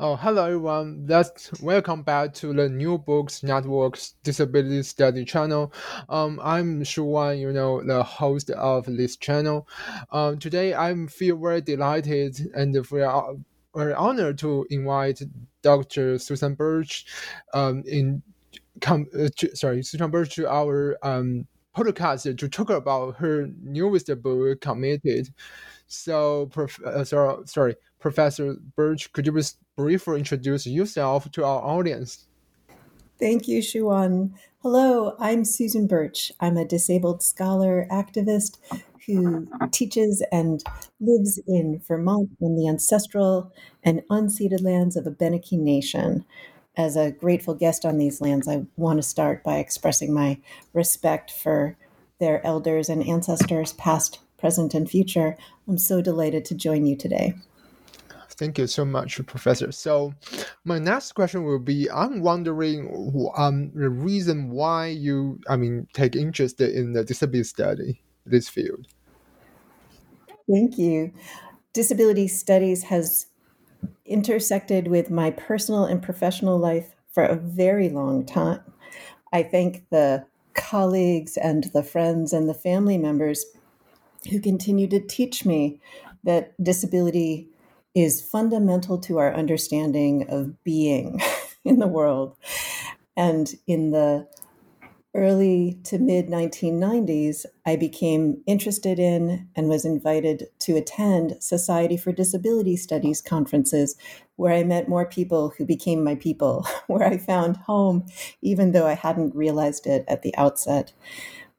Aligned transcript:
Oh, 0.00 0.14
hello 0.14 0.44
everyone. 0.44 1.06
Let's 1.08 1.50
welcome 1.60 2.04
back 2.04 2.32
to 2.34 2.52
the 2.52 2.68
New 2.68 2.98
Books 2.98 3.42
Network's 3.42 4.14
Disability 4.22 4.84
Study 4.84 5.24
channel. 5.24 5.72
Um, 6.08 6.38
I'm 6.40 6.84
Shu 6.84 7.02
Wan, 7.02 7.36
you 7.36 7.52
know, 7.52 7.82
the 7.82 8.04
host 8.04 8.50
of 8.50 8.86
this 8.86 9.16
channel. 9.16 9.66
Um, 10.12 10.38
today 10.38 10.72
I 10.72 10.94
feel 11.06 11.36
very 11.36 11.62
delighted 11.62 12.38
and 12.54 12.74
very, 12.86 13.10
very 13.74 13.94
honored 13.94 14.38
to 14.38 14.64
invite 14.70 15.20
Dr. 15.62 16.20
Susan 16.20 16.54
Burch, 16.54 17.04
um, 17.52 17.82
in 17.84 18.22
come 18.80 19.06
uh, 19.18 19.30
to, 19.38 19.56
sorry, 19.56 19.82
Susan 19.82 20.12
Burch 20.12 20.36
to 20.36 20.48
our 20.48 20.96
um 21.02 21.48
podcast 21.76 22.38
to 22.38 22.48
talk 22.48 22.70
about 22.70 23.16
her 23.16 23.48
newest 23.62 24.10
book, 24.22 24.60
Committed. 24.60 25.28
So, 25.88 26.46
prof- 26.46 26.82
uh, 26.84 27.02
sorry, 27.04 27.46
sorry, 27.46 27.76
Professor 27.98 28.54
Burch, 28.76 29.10
could 29.12 29.26
you 29.26 29.32
please 29.32 29.56
briefly 29.74 30.18
introduce 30.18 30.66
yourself 30.66 31.30
to 31.32 31.44
our 31.44 31.62
audience? 31.62 32.26
Thank 33.18 33.48
you, 33.48 33.62
Shu 33.62 33.86
Wan. 33.86 34.34
Hello, 34.62 35.16
I'm 35.18 35.44
Susan 35.44 35.86
Burch. 35.86 36.30
I'm 36.40 36.56
a 36.58 36.64
disabled 36.64 37.22
scholar 37.22 37.86
activist 37.90 38.58
who 39.06 39.48
teaches 39.72 40.22
and 40.30 40.62
lives 41.00 41.40
in 41.48 41.80
Vermont 41.88 42.30
on 42.42 42.54
the 42.54 42.68
ancestral 42.68 43.50
and 43.82 44.02
unceded 44.10 44.62
lands 44.62 44.94
of 44.94 45.06
Abenaki 45.06 45.56
Nation. 45.56 46.26
As 46.76 46.96
a 46.96 47.10
grateful 47.10 47.54
guest 47.54 47.86
on 47.86 47.96
these 47.96 48.20
lands, 48.20 48.46
I 48.46 48.66
want 48.76 48.98
to 48.98 49.02
start 49.02 49.42
by 49.42 49.56
expressing 49.56 50.12
my 50.12 50.38
respect 50.74 51.30
for 51.30 51.76
their 52.20 52.44
elders 52.46 52.88
and 52.88 53.02
ancestors, 53.02 53.72
past, 53.72 54.20
present, 54.38 54.74
and 54.74 54.88
future. 54.88 55.36
I'm 55.66 55.78
so 55.78 56.00
delighted 56.00 56.44
to 56.46 56.54
join 56.54 56.86
you 56.86 56.96
today. 56.96 57.34
Thank 58.30 58.58
you 58.58 58.68
so 58.68 58.84
much, 58.84 59.20
Professor. 59.26 59.72
So, 59.72 60.14
my 60.64 60.78
next 60.78 61.12
question 61.12 61.44
will 61.44 61.58
be: 61.58 61.90
I'm 61.90 62.22
wondering, 62.22 63.32
um, 63.36 63.72
the 63.74 63.90
reason 63.90 64.50
why 64.50 64.86
you, 64.86 65.40
I 65.48 65.56
mean, 65.56 65.88
take 65.92 66.14
interest 66.14 66.60
in 66.60 66.92
the 66.92 67.04
disability 67.04 67.44
study, 67.44 68.00
this 68.24 68.48
field. 68.48 68.86
Thank 70.48 70.78
you. 70.78 71.12
Disability 71.72 72.28
studies 72.28 72.84
has 72.84 73.26
intersected 74.06 74.88
with 74.88 75.10
my 75.10 75.30
personal 75.32 75.84
and 75.84 76.02
professional 76.02 76.58
life 76.58 76.94
for 77.10 77.24
a 77.24 77.36
very 77.36 77.88
long 77.88 78.24
time. 78.24 78.60
I 79.32 79.42
thank 79.42 79.88
the 79.90 80.24
colleagues 80.54 81.36
and 81.36 81.64
the 81.74 81.82
friends 81.82 82.32
and 82.32 82.48
the 82.48 82.54
family 82.54 82.98
members 82.98 83.44
who 84.30 84.40
continue 84.40 84.86
to 84.88 85.00
teach 85.00 85.44
me 85.44 85.80
that 86.24 86.52
disability 86.62 87.48
is 87.94 88.22
fundamental 88.22 88.98
to 88.98 89.18
our 89.18 89.34
understanding 89.34 90.28
of 90.28 90.62
being 90.64 91.20
in 91.64 91.78
the 91.78 91.86
world. 91.86 92.36
And 93.16 93.52
in 93.66 93.90
the 93.90 94.28
early 95.14 95.78
to 95.84 95.98
mid 95.98 96.28
1990s, 96.28 97.44
I 97.66 97.76
became 97.76 98.42
interested 98.46 98.98
in 98.98 99.48
and 99.56 99.68
was 99.68 99.84
invited 99.84 100.46
to 100.60 100.76
attend 100.76 101.42
Society 101.42 101.96
for 101.96 102.12
Disability 102.12 102.76
Studies 102.76 103.20
conferences, 103.20 103.96
where 104.36 104.52
I 104.52 104.62
met 104.62 104.88
more 104.88 105.06
people 105.06 105.52
who 105.56 105.64
became 105.64 106.04
my 106.04 106.14
people, 106.14 106.66
where 106.86 107.02
I 107.02 107.18
found 107.18 107.56
home, 107.56 108.06
even 108.42 108.72
though 108.72 108.86
I 108.86 108.94
hadn't 108.94 109.34
realized 109.34 109.86
it 109.86 110.04
at 110.06 110.22
the 110.22 110.36
outset 110.36 110.92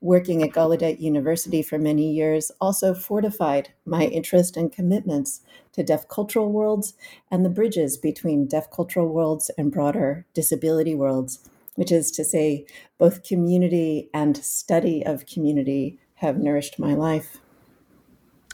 working 0.02 0.42
at 0.42 0.52
Gallaudet 0.52 1.00
University 1.00 1.62
for 1.62 1.78
many 1.78 2.12
years 2.12 2.52
also 2.62 2.94
fortified 2.94 3.70
my 3.86 4.04
interest 4.06 4.56
and 4.56 4.72
commitments 4.72 5.42
to 5.74 5.84
deaf 5.84 6.08
cultural 6.08 6.52
worlds 6.52 6.94
and 7.30 7.44
the 7.44 7.50
bridges 7.50 7.98
between 7.98 8.48
deaf 8.48 8.72
cultural 8.72 9.08
worlds 9.08 9.52
and 9.58 9.72
broader 9.72 10.26
disability 10.34 10.96
worlds, 10.96 11.50
which 11.76 11.92
is 11.92 12.12
to 12.12 12.24
say, 12.24 12.66
both 12.98 13.24
community 13.24 14.10
and 14.14 14.38
study 14.38 15.06
of 15.06 15.26
community 15.26 16.00
have 16.16 16.38
nourished 16.38 16.80
my 16.80 16.94
life. 16.94 17.40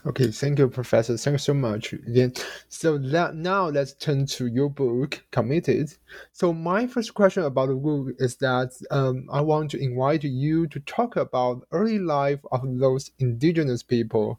Okay, 0.06 0.30
thank 0.30 0.60
you, 0.60 0.68
Professor. 0.68 1.16
Thanks 1.16 1.42
so 1.42 1.52
much 1.52 1.92
again. 1.92 2.32
So 2.68 2.96
that 2.96 3.34
now 3.34 3.66
let's 3.66 3.92
turn 3.92 4.24
to 4.26 4.46
your 4.46 4.70
book, 4.70 5.24
Committed. 5.32 5.92
So 6.32 6.52
my 6.52 6.86
first 6.86 7.14
question 7.14 7.42
about 7.42 7.70
the 7.70 7.74
book 7.74 8.14
is 8.18 8.36
that 8.36 8.70
um, 8.92 9.26
I 9.32 9.40
want 9.40 9.72
to 9.72 9.82
invite 9.82 10.22
you 10.22 10.68
to 10.68 10.78
talk 10.80 11.16
about 11.16 11.66
early 11.72 11.98
life 11.98 12.38
of 12.52 12.62
those 12.78 13.10
indigenous 13.18 13.82
people 13.82 14.38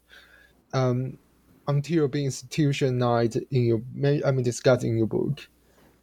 um, 0.72 1.18
until 1.66 2.08
being 2.08 2.24
institutionalized 2.26 3.36
in 3.50 3.64
your, 3.64 3.82
I 4.24 4.30
mean, 4.30 4.44
discussed 4.44 4.84
in 4.84 4.96
your 4.96 5.06
book. 5.06 5.46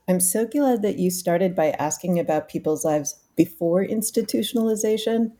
I'm 0.08 0.20
so 0.20 0.46
glad 0.46 0.84
that 0.84 1.00
you 1.00 1.09
started 1.09 1.56
by 1.56 1.72
asking 1.72 2.20
about 2.20 2.50
people's 2.50 2.86
lives 2.86 3.16
before 3.36 3.84
institutionalization, 3.84 5.32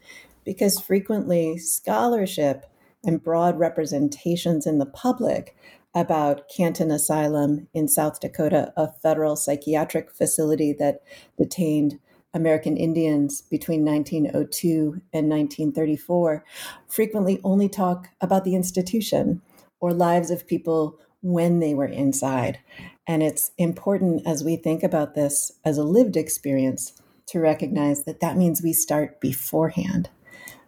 because 0.44 0.80
frequently 0.80 1.59
scholarship 1.59 2.66
and 3.06 3.24
broad 3.24 3.60
representations 3.60 4.66
in 4.66 4.80
the 4.80 4.86
public 4.86 5.56
about 5.94 6.50
Canton 6.50 6.92
Asylum 6.92 7.68
in 7.74 7.88
South 7.88 8.20
Dakota, 8.20 8.74
a 8.76 8.92
federal 8.92 9.36
psychiatric 9.36 10.14
facility 10.14 10.74
that 10.74 11.02
detained 11.38 12.00
American 12.34 12.76
Indians 12.76 13.42
between 13.44 13.86
1902 13.86 15.02
and 15.14 15.30
1934, 15.30 16.44
frequently 16.88 17.40
only 17.46 17.70
talk 17.70 18.10
about 18.20 18.44
the 18.44 18.56
institution 18.56 19.42
or 19.80 19.94
lives 19.94 20.30
of 20.30 20.46
people 20.46 21.00
when 21.22 21.60
they 21.60 21.74
were 21.74 21.86
inside. 21.86 22.60
And 23.08 23.24
it's 23.24 23.52
important 23.58 24.28
as 24.28 24.44
we 24.44 24.58
think 24.58 24.84
about 24.84 25.16
this 25.16 25.54
as 25.64 25.78
a 25.78 25.84
lived 25.84 26.18
experience 26.18 26.94
to 27.28 27.40
recognize 27.40 28.04
that 28.04 28.20
that 28.20 28.38
means 28.38 28.62
we 28.62 28.74
start 28.74 29.22
beforehand. 29.22 30.10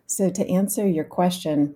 So, 0.05 0.29
to 0.29 0.49
answer 0.49 0.87
your 0.87 1.03
question, 1.03 1.75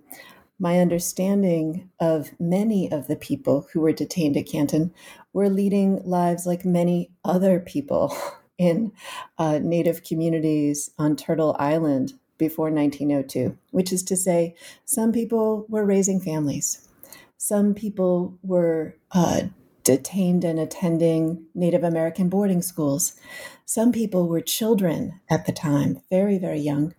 my 0.62 0.78
understanding 0.78 1.90
of 1.98 2.30
many 2.38 2.88
of 2.88 3.08
the 3.08 3.16
people 3.16 3.66
who 3.72 3.80
were 3.80 3.92
detained 3.92 4.36
at 4.36 4.46
Canton 4.46 4.94
were 5.32 5.50
leading 5.50 6.00
lives 6.04 6.46
like 6.46 6.64
many 6.64 7.10
other 7.24 7.58
people 7.58 8.16
in 8.58 8.92
uh, 9.38 9.58
Native 9.60 10.04
communities 10.04 10.88
on 10.96 11.16
Turtle 11.16 11.56
Island 11.58 12.12
before 12.38 12.70
1902, 12.70 13.58
which 13.72 13.92
is 13.92 14.04
to 14.04 14.16
say, 14.16 14.54
some 14.84 15.10
people 15.10 15.66
were 15.68 15.84
raising 15.84 16.20
families. 16.20 16.88
Some 17.36 17.74
people 17.74 18.38
were 18.44 18.94
uh, 19.10 19.42
detained 19.82 20.44
and 20.44 20.60
attending 20.60 21.44
Native 21.56 21.82
American 21.82 22.28
boarding 22.28 22.62
schools. 22.62 23.18
Some 23.64 23.90
people 23.90 24.28
were 24.28 24.40
children 24.40 25.20
at 25.28 25.44
the 25.44 25.52
time, 25.52 26.02
very, 26.08 26.38
very 26.38 26.60
young. 26.60 26.94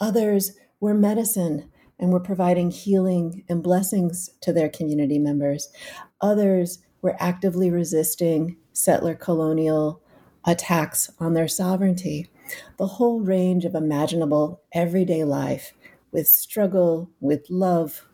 Others 0.00 0.58
were 0.80 0.94
medicine 0.94 1.70
and 1.98 2.12
were 2.12 2.20
providing 2.20 2.70
healing 2.70 3.44
and 3.48 3.62
blessings 3.62 4.30
to 4.40 4.52
their 4.52 4.68
community 4.68 5.18
members. 5.18 5.68
Others 6.20 6.80
were 7.02 7.16
actively 7.20 7.70
resisting 7.70 8.56
settler 8.72 9.14
colonial 9.14 10.02
attacks 10.44 11.10
on 11.20 11.34
their 11.34 11.48
sovereignty. 11.48 12.28
The 12.76 12.86
whole 12.86 13.20
range 13.20 13.64
of 13.64 13.74
imaginable 13.74 14.62
everyday 14.72 15.24
life 15.24 15.72
with 16.12 16.28
struggle, 16.28 17.10
with 17.20 17.48
love, 17.48 18.06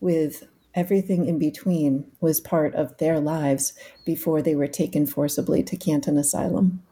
with 0.00 0.46
everything 0.74 1.26
in 1.26 1.38
between 1.38 2.06
was 2.20 2.40
part 2.40 2.74
of 2.74 2.96
their 2.98 3.18
lives 3.18 3.72
before 4.04 4.42
they 4.42 4.54
were 4.54 4.68
taken 4.68 5.06
forcibly 5.06 5.62
to 5.62 5.76
Canton 5.76 6.16
Asylum. 6.16 6.82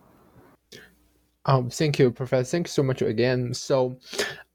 Um, 1.46 1.70
thank 1.70 1.98
you, 1.98 2.10
Professor. 2.10 2.50
Thank 2.50 2.66
you 2.66 2.72
so 2.72 2.82
much 2.82 3.02
again. 3.02 3.54
So, 3.54 3.98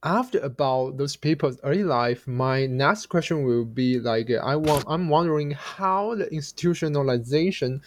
after 0.04 0.40
about 0.40 0.98
those 0.98 1.16
people's 1.16 1.60
early 1.64 1.84
life, 1.86 2.28
my 2.28 2.66
next 2.68 3.08
question 3.08 3.44
will 3.46 3.66
be 3.66 4.00
like 4.00 4.30
I 4.32 4.56
want 4.58 4.86
I'm 4.88 5.10
wondering 5.10 5.52
how 5.52 6.16
the 6.16 6.26
institutionalization 6.28 7.82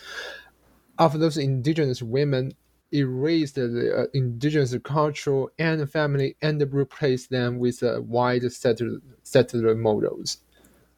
of 0.98 1.18
those 1.18 1.36
indigenous 1.36 2.02
women 2.02 2.52
erased 2.92 3.56
the 3.56 4.04
uh, 4.04 4.06
indigenous 4.14 4.74
culture 4.84 5.46
and 5.58 5.90
family 5.90 6.36
and 6.42 6.62
replaced 6.72 7.30
them 7.30 7.58
with 7.58 7.82
uh, 7.82 7.98
white 7.98 8.44
settler, 8.52 8.98
settler 9.24 9.74
models. 9.74 10.38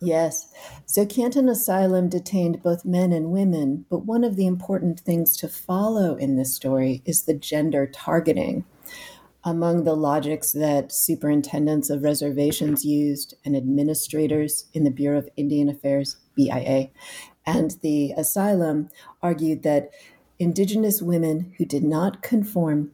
Yes. 0.01 0.53
So 0.85 1.07
Canton 1.07 1.49
Asylum 1.49 2.09
detained 2.09 2.63
both 2.63 2.85
men 2.85 3.13
and 3.13 3.31
women, 3.31 3.87
but 3.89 4.05
one 4.05 4.25
of 4.25 4.37
the 4.37 4.47
important 4.47 5.01
things 5.01 5.37
to 5.39 5.49
follow 5.49 6.17
in 6.17 6.37
this 6.37 6.55
story 6.55 7.03
is 7.07 7.23
the 7.23 7.35
gender 7.35 7.87
targeting. 7.87 8.65
Among 9.43 9.85
the 9.85 9.95
logics 9.95 10.53
that 10.53 10.93
superintendents 10.93 11.89
of 11.89 12.03
reservations 12.03 12.85
used 12.85 13.35
and 13.45 13.57
administrators 13.57 14.67
in 14.75 14.85
the 14.85 14.91
Bureau 14.91 15.19
of 15.19 15.31
Indian 15.37 15.69
Affairs, 15.69 16.17
BIA, 16.35 16.91
and 17.47 17.77
the 17.81 18.13
asylum 18.17 18.91
argued 19.23 19.63
that 19.63 19.91
indigenous 20.39 21.01
women 21.01 21.55
who 21.57 21.65
did 21.65 21.85
not 21.85 22.23
conform 22.23 22.91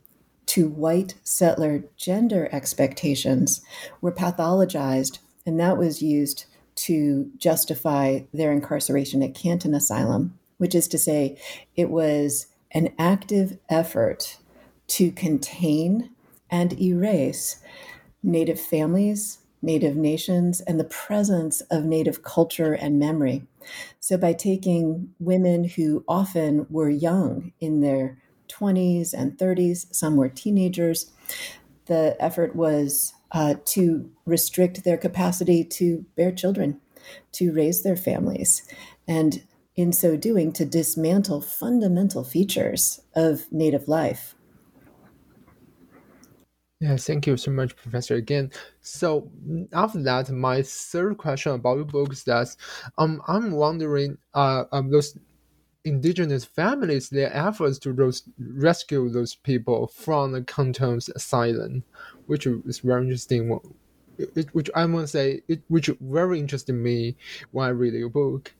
to 0.46 0.68
white 0.68 1.14
settler 1.24 1.84
gender 1.96 2.48
expectations 2.52 3.62
were 4.00 4.12
pathologized, 4.12 5.18
and 5.46 5.58
that 5.58 5.78
was 5.78 6.02
used 6.02 6.44
to 6.74 7.30
justify 7.36 8.20
their 8.32 8.52
incarceration 8.52 9.22
at 9.22 9.34
Canton 9.34 9.74
Asylum, 9.74 10.38
which 10.58 10.74
is 10.74 10.88
to 10.88 10.98
say, 10.98 11.38
it 11.76 11.90
was 11.90 12.46
an 12.72 12.92
active 12.98 13.58
effort 13.68 14.38
to 14.88 15.12
contain 15.12 16.10
and 16.50 16.78
erase 16.80 17.60
Native 18.22 18.60
families, 18.60 19.38
Native 19.62 19.96
nations, 19.96 20.60
and 20.60 20.78
the 20.78 20.84
presence 20.84 21.60
of 21.62 21.84
Native 21.84 22.22
culture 22.22 22.72
and 22.72 22.98
memory. 22.98 23.42
So, 24.00 24.16
by 24.16 24.32
taking 24.32 25.14
women 25.18 25.64
who 25.64 26.04
often 26.06 26.66
were 26.68 26.90
young 26.90 27.52
in 27.60 27.80
their 27.80 28.18
20s 28.48 29.14
and 29.14 29.38
30s, 29.38 29.92
some 29.94 30.16
were 30.16 30.28
teenagers, 30.28 31.10
the 31.86 32.16
effort 32.20 32.54
was 32.54 33.14
uh, 33.32 33.54
to 33.64 34.10
restrict 34.26 34.84
their 34.84 34.98
capacity 34.98 35.64
to 35.64 36.04
bear 36.16 36.32
children, 36.32 36.80
to 37.32 37.52
raise 37.52 37.82
their 37.82 37.96
families, 37.96 38.62
and 39.08 39.42
in 39.74 39.92
so 39.92 40.16
doing, 40.16 40.52
to 40.52 40.64
dismantle 40.64 41.40
fundamental 41.40 42.24
features 42.24 43.00
of 43.14 43.50
Native 43.50 43.88
life. 43.88 44.34
Yeah, 46.82 46.96
thank 46.96 47.28
you 47.28 47.36
so 47.36 47.52
much, 47.52 47.76
Professor. 47.76 48.16
Again, 48.16 48.50
so 48.80 49.30
after 49.72 50.02
that, 50.02 50.30
my 50.30 50.62
third 50.62 51.16
question 51.16 51.52
about 51.52 51.76
your 51.76 51.84
book 51.84 52.12
is 52.12 52.24
that 52.24 52.56
um, 52.98 53.22
I'm 53.28 53.52
wondering, 53.52 54.18
uh, 54.34 54.64
um, 54.72 54.90
those 54.90 55.16
indigenous 55.84 56.44
families, 56.44 57.08
their 57.08 57.34
efforts 57.34 57.78
to 57.80 57.92
those, 57.92 58.22
rescue 58.38 59.08
those 59.08 59.34
people 59.34 59.88
from 59.88 60.32
the 60.32 60.42
Canton's 60.42 61.08
asylum, 61.10 61.82
which 62.26 62.46
is 62.46 62.80
very 62.80 63.02
interesting. 63.02 63.58
It, 64.18 64.54
which 64.54 64.70
I 64.74 64.86
must 64.86 65.12
say, 65.12 65.42
it, 65.48 65.62
which 65.68 65.90
very 66.00 66.38
interested 66.38 66.74
me 66.74 67.16
when 67.50 67.66
I 67.66 67.70
read 67.70 67.94
your 67.94 68.10
book. 68.10 68.52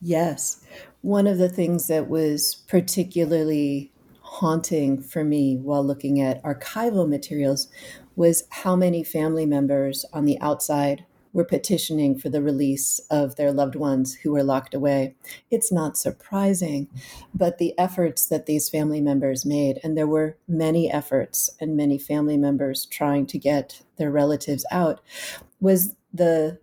Yes, 0.00 0.64
one 1.02 1.26
of 1.26 1.38
the 1.38 1.48
things 1.48 1.88
that 1.88 2.08
was 2.08 2.54
particularly 2.66 3.92
haunting 4.20 5.02
for 5.02 5.24
me 5.24 5.56
while 5.56 5.84
looking 5.84 6.20
at 6.20 6.42
archival 6.42 7.08
materials 7.08 7.68
was 8.16 8.44
how 8.50 8.76
many 8.76 9.02
family 9.04 9.46
members 9.46 10.04
on 10.12 10.24
the 10.24 10.40
outside 10.40 11.04
were 11.32 11.44
petitioning 11.44 12.18
for 12.18 12.28
the 12.28 12.42
release 12.42 13.00
of 13.10 13.36
their 13.36 13.52
loved 13.52 13.74
ones 13.74 14.14
who 14.14 14.32
were 14.32 14.42
locked 14.42 14.74
away. 14.74 15.14
It's 15.50 15.70
not 15.70 15.96
surprising, 15.96 16.88
but 17.34 17.58
the 17.58 17.78
efforts 17.78 18.26
that 18.26 18.46
these 18.46 18.68
family 18.68 19.00
members 19.00 19.44
made, 19.44 19.78
and 19.82 19.96
there 19.96 20.06
were 20.06 20.36
many 20.46 20.90
efforts 20.90 21.50
and 21.60 21.76
many 21.76 21.98
family 21.98 22.36
members 22.36 22.86
trying 22.86 23.26
to 23.26 23.38
get 23.38 23.82
their 23.96 24.10
relatives 24.10 24.64
out, 24.70 25.00
was 25.60 25.94
the 26.12 26.58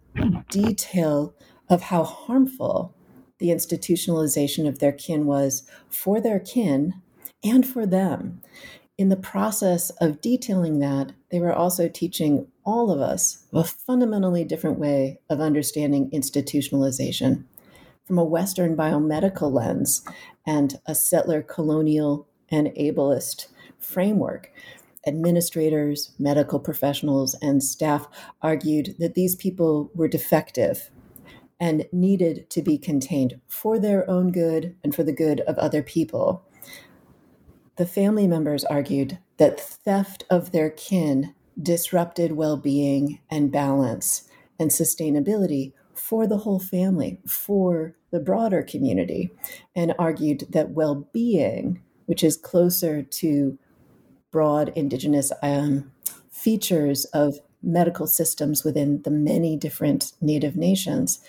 detail 0.49 1.35
of 1.69 1.83
how 1.83 2.03
harmful 2.03 2.93
the 3.37 3.49
institutionalization 3.49 4.67
of 4.67 4.79
their 4.79 4.91
kin 4.91 5.25
was 5.25 5.63
for 5.89 6.21
their 6.21 6.39
kin 6.39 6.93
and 7.43 7.67
for 7.67 7.85
them. 7.85 8.41
In 8.97 9.09
the 9.09 9.17
process 9.17 9.89
of 10.01 10.21
detailing 10.21 10.79
that, 10.79 11.11
they 11.29 11.39
were 11.39 11.53
also 11.53 11.89
teaching 11.89 12.47
all 12.65 12.91
of 12.91 12.99
us 12.99 13.45
a 13.53 13.63
fundamentally 13.63 14.43
different 14.43 14.79
way 14.79 15.19
of 15.29 15.39
understanding 15.39 16.09
institutionalization 16.11 17.43
from 18.05 18.17
a 18.17 18.23
Western 18.23 18.75
biomedical 18.75 19.51
lens 19.51 20.03
and 20.45 20.79
a 20.85 20.93
settler 20.93 21.41
colonial 21.41 22.27
and 22.49 22.67
ableist 22.69 23.47
framework. 23.79 24.51
Administrators, 25.07 26.11
medical 26.17 26.59
professionals, 26.59 27.35
and 27.41 27.63
staff 27.63 28.07
argued 28.41 28.95
that 28.99 29.13
these 29.13 29.35
people 29.35 29.91
were 29.93 30.07
defective 30.07 30.89
and 31.59 31.85
needed 31.91 32.49
to 32.49 32.61
be 32.61 32.77
contained 32.77 33.39
for 33.47 33.79
their 33.79 34.09
own 34.09 34.31
good 34.31 34.75
and 34.83 34.93
for 34.93 35.03
the 35.03 35.13
good 35.13 35.41
of 35.41 35.57
other 35.57 35.81
people. 35.81 36.43
The 37.77 37.85
family 37.85 38.27
members 38.27 38.63
argued 38.65 39.19
that 39.37 39.59
theft 39.59 40.23
of 40.29 40.51
their 40.51 40.69
kin 40.69 41.33
disrupted 41.61 42.33
well 42.33 42.57
being 42.57 43.19
and 43.29 43.51
balance 43.51 44.27
and 44.59 44.71
sustainability 44.71 45.73
for 45.93 46.27
the 46.27 46.37
whole 46.37 46.59
family, 46.59 47.19
for 47.25 47.95
the 48.11 48.19
broader 48.19 48.61
community, 48.61 49.31
and 49.75 49.93
argued 49.97 50.45
that 50.49 50.71
well 50.71 51.07
being, 51.13 51.81
which 52.05 52.23
is 52.23 52.37
closer 52.37 53.01
to 53.01 53.57
broad 54.31 54.71
Indigenous 54.75 55.31
um, 55.41 55.91
features 56.29 57.05
of 57.05 57.39
medical 57.63 58.05
systems 58.05 58.63
within 58.63 59.01
the 59.01 59.11
many 59.11 59.57
different 59.57 60.11
Native 60.21 60.55
nations, 60.55 61.19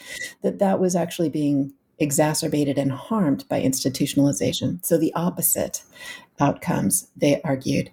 that 0.42 0.58
that 0.58 0.78
was 0.78 0.94
actually 0.94 1.30
being 1.30 1.72
exacerbated 1.98 2.78
and 2.78 2.92
harmed 2.92 3.48
by 3.48 3.62
institutionalization. 3.62 4.84
So 4.84 4.98
the 4.98 5.14
opposite 5.14 5.82
outcomes, 6.38 7.08
they 7.16 7.40
argued. 7.42 7.90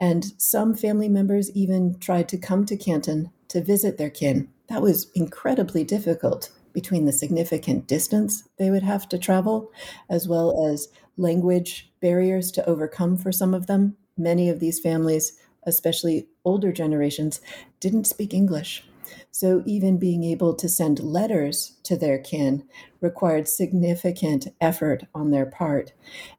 And 0.00 0.32
some 0.38 0.74
family 0.74 1.08
members 1.08 1.50
even 1.52 1.98
tried 1.98 2.28
to 2.28 2.38
come 2.38 2.66
to 2.66 2.76
Canton 2.76 3.30
to 3.48 3.62
visit 3.62 3.98
their 3.98 4.10
kin. 4.10 4.48
That 4.68 4.82
was 4.82 5.10
incredibly 5.14 5.82
difficult 5.82 6.50
between 6.72 7.06
the 7.06 7.12
significant 7.12 7.86
distance 7.86 8.48
they 8.58 8.70
would 8.70 8.82
have 8.82 9.08
to 9.08 9.18
travel, 9.18 9.72
as 10.08 10.28
well 10.28 10.68
as 10.70 10.88
language 11.16 11.90
barriers 12.00 12.52
to 12.52 12.68
overcome 12.68 13.16
for 13.16 13.32
some 13.32 13.54
of 13.54 13.66
them. 13.66 13.96
Many 14.16 14.48
of 14.48 14.60
these 14.60 14.78
families, 14.78 15.38
especially 15.64 16.28
older 16.44 16.70
generations, 16.70 17.40
didn't 17.80 18.06
speak 18.06 18.32
English. 18.34 18.84
So, 19.30 19.62
even 19.66 19.98
being 19.98 20.24
able 20.24 20.54
to 20.54 20.68
send 20.68 21.00
letters 21.00 21.76
to 21.84 21.96
their 21.96 22.18
kin 22.18 22.64
required 23.00 23.48
significant 23.48 24.48
effort 24.60 25.04
on 25.14 25.30
their 25.30 25.46
part, 25.46 25.92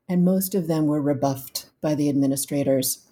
and 0.08 0.26
most 0.26 0.56
of 0.56 0.68
them 0.68 0.88
were 0.88 1.02
rebuffed 1.02 1.70
by 1.82 1.96
the 1.96 2.10
administrators 2.10 3.06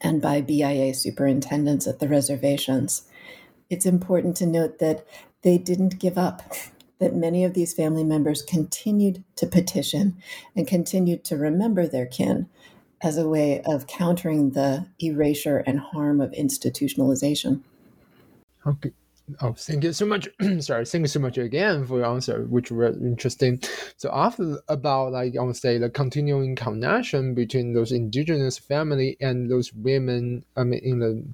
and 0.00 0.20
by 0.20 0.40
BIA 0.40 0.94
superintendents 0.94 1.86
at 1.86 1.98
the 1.98 2.08
reservations. 2.08 3.08
It's 3.70 3.86
important 3.86 4.36
to 4.38 4.46
note 4.46 4.78
that 4.78 5.06
they 5.42 5.58
didn't 5.58 5.98
give 5.98 6.18
up, 6.18 6.42
that 6.98 7.14
many 7.14 7.44
of 7.44 7.54
these 7.54 7.74
family 7.74 8.04
members 8.04 8.42
continued 8.42 9.24
to 9.36 9.46
petition 9.46 10.16
and 10.56 10.66
continued 10.66 11.24
to 11.24 11.36
remember 11.36 11.86
their 11.86 12.06
kin 12.06 12.48
as 13.02 13.18
a 13.18 13.28
way 13.28 13.60
of 13.66 13.86
countering 13.86 14.50
the 14.50 14.86
erasure 14.98 15.58
and 15.66 15.78
harm 15.78 16.20
of 16.20 16.30
institutionalization. 16.32 17.60
Okay. 18.66 18.92
Oh, 19.40 19.54
thank 19.54 19.84
you 19.84 19.92
so 19.92 20.04
much. 20.04 20.28
Sorry, 20.60 20.84
thank 20.84 21.02
you 21.02 21.08
so 21.08 21.20
much 21.20 21.38
again 21.38 21.86
for 21.86 21.98
your 21.98 22.06
answer, 22.06 22.44
which 22.44 22.70
was 22.70 22.96
interesting. 22.98 23.60
So 23.96 24.10
after 24.12 24.58
about 24.68 25.12
like 25.12 25.34
I 25.38 25.42
would 25.42 25.56
say 25.56 25.78
the 25.78 25.88
continuing 25.88 26.54
connection 26.56 27.34
between 27.34 27.72
those 27.72 27.90
indigenous 27.90 28.58
family 28.58 29.16
and 29.20 29.50
those 29.50 29.72
women, 29.72 30.44
I 30.56 30.64
mean 30.64 30.80
in 30.82 30.98
the 30.98 31.24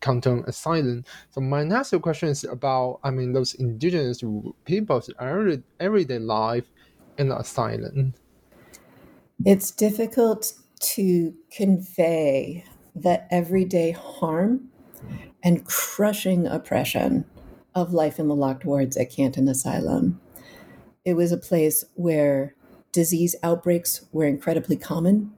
Canton 0.00 0.44
asylum. 0.46 1.04
So 1.30 1.40
my 1.40 1.64
next 1.64 1.92
question 2.02 2.28
is 2.28 2.44
about 2.44 3.00
I 3.02 3.10
mean 3.10 3.32
those 3.32 3.54
indigenous 3.54 4.22
people's 4.64 5.10
every, 5.20 5.62
everyday 5.80 6.20
life 6.20 6.70
in 7.18 7.30
the 7.30 7.38
asylum. 7.38 8.14
It's 9.44 9.72
difficult 9.72 10.52
to 10.80 11.34
convey 11.50 12.64
the 12.94 13.22
everyday 13.34 13.90
harm 13.90 14.70
and 15.42 15.64
crushing 15.64 16.46
oppression 16.46 17.24
of 17.74 17.92
life 17.92 18.18
in 18.18 18.28
the 18.28 18.34
locked 18.34 18.64
wards 18.64 18.96
at 18.96 19.10
Canton 19.10 19.48
Asylum. 19.48 20.20
It 21.04 21.14
was 21.14 21.32
a 21.32 21.38
place 21.38 21.84
where 21.94 22.54
disease 22.92 23.36
outbreaks 23.42 24.04
were 24.12 24.26
incredibly 24.26 24.76
common. 24.76 25.32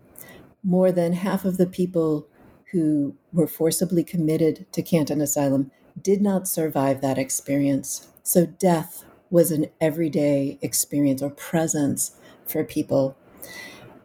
More 0.64 0.90
than 0.90 1.12
half 1.12 1.44
of 1.44 1.56
the 1.56 1.66
people 1.66 2.26
who 2.73 3.16
were 3.32 3.47
forcibly 3.47 4.02
committed 4.02 4.66
to 4.73 4.82
Canton 4.82 5.21
Asylum 5.21 5.71
did 6.00 6.23
not 6.23 6.49
survive 6.49 7.00
that 7.00 7.18
experience. 7.18 8.09
So 8.23 8.47
death 8.47 9.04
was 9.30 9.50
an 9.50 9.66
everyday 9.80 10.59
experience 10.62 11.23
or 11.23 11.30
presence 11.30 12.12
for 12.47 12.64
people. 12.64 13.16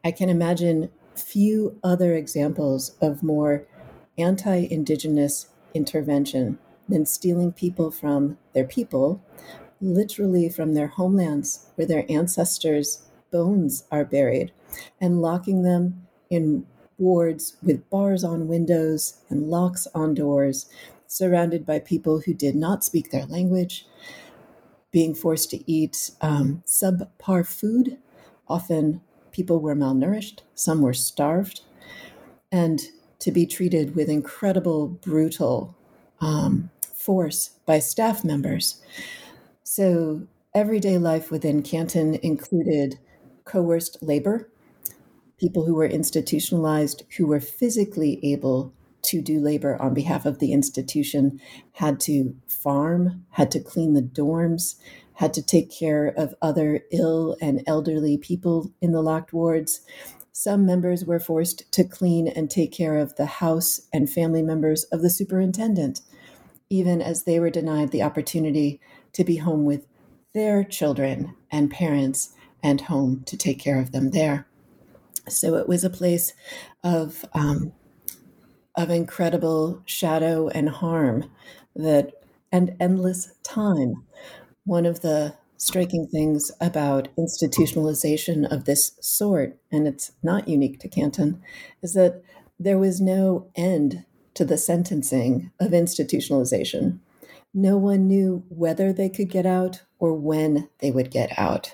I 0.03 0.11
can 0.11 0.29
imagine 0.29 0.89
few 1.15 1.79
other 1.83 2.15
examples 2.15 2.95
of 3.01 3.23
more 3.23 3.65
anti 4.17 4.67
Indigenous 4.69 5.47
intervention 5.77 6.59
than 6.89 7.05
stealing 7.05 7.53
people 7.53 7.91
from 7.91 8.37
their 8.53 8.65
people, 8.65 9.23
literally 9.79 10.49
from 10.49 10.73
their 10.73 10.87
homelands 10.87 11.67
where 11.75 11.87
their 11.87 12.05
ancestors' 12.09 13.03
bones 13.31 13.85
are 13.91 14.03
buried, 14.03 14.51
and 14.99 15.21
locking 15.21 15.63
them 15.63 16.07
in 16.29 16.65
wards 16.97 17.57
with 17.61 17.89
bars 17.89 18.23
on 18.23 18.47
windows 18.47 19.21
and 19.29 19.49
locks 19.49 19.87
on 19.93 20.13
doors, 20.13 20.65
surrounded 21.07 21.65
by 21.65 21.79
people 21.79 22.21
who 22.21 22.33
did 22.33 22.55
not 22.55 22.83
speak 22.83 23.11
their 23.11 23.25
language, 23.25 23.85
being 24.91 25.13
forced 25.13 25.51
to 25.51 25.71
eat 25.71 26.11
um, 26.21 26.63
subpar 26.65 27.45
food. 27.45 27.97
Often 28.47 29.01
people 29.31 29.59
were 29.59 29.75
malnourished, 29.75 30.39
some 30.55 30.81
were 30.81 30.93
starved, 30.93 31.61
and 32.51 32.81
to 33.19 33.31
be 33.31 33.45
treated 33.45 33.95
with 33.95 34.09
incredible, 34.09 34.87
brutal 34.87 35.75
um, 36.21 36.69
force 36.93 37.51
by 37.65 37.79
staff 37.79 38.23
members. 38.23 38.81
So, 39.63 40.27
everyday 40.53 40.97
life 40.97 41.29
within 41.31 41.61
Canton 41.61 42.15
included 42.23 42.99
coerced 43.45 43.97
labor, 44.01 44.49
people 45.39 45.65
who 45.65 45.75
were 45.75 45.85
institutionalized, 45.85 47.03
who 47.17 47.27
were 47.27 47.39
physically 47.39 48.19
able 48.23 48.73
to 49.03 49.21
do 49.21 49.39
labor 49.39 49.81
on 49.81 49.93
behalf 49.93 50.25
of 50.25 50.39
the 50.39 50.51
institution, 50.51 51.39
had 51.73 51.99
to 52.01 52.35
farm, 52.47 53.25
had 53.31 53.51
to 53.51 53.59
clean 53.59 53.93
the 53.93 54.01
dorms, 54.01 54.75
had 55.13 55.33
to 55.33 55.41
take 55.41 55.71
care 55.71 56.07
of 56.17 56.35
other 56.41 56.81
ill 56.91 57.37
and 57.41 57.63
elderly 57.67 58.17
people 58.17 58.71
in 58.81 58.91
the 58.91 59.01
locked 59.01 59.33
wards. 59.33 59.81
Some 60.39 60.67
members 60.67 61.03
were 61.03 61.19
forced 61.19 61.63
to 61.71 61.83
clean 61.83 62.27
and 62.27 62.47
take 62.47 62.71
care 62.71 62.97
of 62.97 63.15
the 63.15 63.25
house 63.25 63.81
and 63.91 64.07
family 64.07 64.43
members 64.43 64.83
of 64.83 65.01
the 65.01 65.09
superintendent, 65.09 66.01
even 66.69 67.01
as 67.01 67.23
they 67.23 67.39
were 67.39 67.49
denied 67.49 67.89
the 67.89 68.03
opportunity 68.03 68.79
to 69.13 69.23
be 69.23 69.37
home 69.37 69.65
with 69.65 69.87
their 70.35 70.63
children 70.63 71.33
and 71.51 71.71
parents 71.71 72.35
and 72.61 72.81
home 72.81 73.23
to 73.25 73.35
take 73.35 73.57
care 73.57 73.79
of 73.79 73.91
them 73.91 74.11
there. 74.11 74.45
So 75.27 75.55
it 75.55 75.67
was 75.67 75.83
a 75.83 75.89
place 75.89 76.33
of 76.83 77.25
um, 77.33 77.73
of 78.75 78.91
incredible 78.91 79.81
shadow 79.87 80.49
and 80.49 80.69
harm 80.69 81.31
that 81.75 82.13
and 82.51 82.75
endless 82.79 83.31
time. 83.41 84.05
One 84.65 84.85
of 84.85 85.01
the 85.01 85.33
striking 85.57 86.07
things 86.07 86.51
about 86.61 87.09
institutionalization 87.17 88.49
of 88.51 88.65
this 88.65 88.93
sort, 89.01 89.57
and 89.71 89.87
it's 89.87 90.11
not 90.23 90.47
unique 90.47 90.79
to 90.79 90.87
Canton, 90.87 91.41
is 91.81 91.93
that 91.93 92.21
there 92.59 92.77
was 92.77 93.01
no 93.01 93.49
end 93.55 94.05
to 94.33 94.45
the 94.45 94.57
sentencing 94.57 95.51
of 95.59 95.71
institutionalization. 95.71 96.99
No 97.53 97.77
one 97.77 98.07
knew 98.07 98.43
whether 98.49 98.93
they 98.93 99.09
could 99.09 99.29
get 99.29 99.45
out 99.45 99.81
or 99.99 100.13
when 100.13 100.69
they 100.79 100.91
would 100.91 101.09
get 101.09 101.37
out. 101.39 101.73